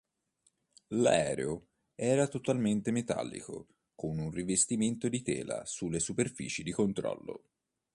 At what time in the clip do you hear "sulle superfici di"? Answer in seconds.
5.67-6.71